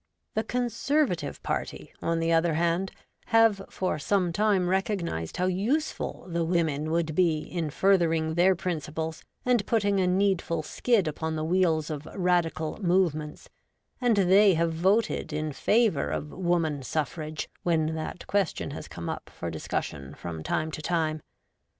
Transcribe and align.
The 0.33 0.43
Conservative 0.43 1.43
party, 1.43 1.93
on 2.01 2.19
the 2.19 2.31
other 2.31 2.55
hand, 2.55 2.91
have 3.27 3.61
for 3.69 3.99
some 3.99 4.33
time 4.33 4.67
recognised 4.67 5.37
how 5.37 5.45
useful 5.45 6.25
the 6.27 6.43
women 6.43 6.89
would 6.89 7.13
be 7.13 7.41
in 7.41 7.69
furthering 7.69 8.33
their 8.33 8.55
principles 8.55 9.23
and 9.45 9.63
putting 9.67 9.99
a 9.99 10.07
needful 10.07 10.63
skid 10.63 11.07
upon 11.07 11.35
the 11.35 11.43
wheels 11.43 11.91
of 11.91 12.07
Radical 12.15 12.79
'movements;' 12.81 13.47
and 14.01 14.17
they 14.17 14.55
have 14.55 14.73
voted 14.73 15.31
in 15.31 15.51
favour 15.53 16.09
of 16.09 16.31
Woman 16.33 16.81
Suffrage 16.81 17.47
when 17.61 17.93
that 17.93 18.25
question 18.25 18.71
has 18.71 18.87
come 18.87 19.07
up 19.07 19.29
for 19.29 19.51
discussion 19.51 20.15
from 20.15 20.41
time 20.41 20.71
to 20.71 20.81
time. 20.81 21.21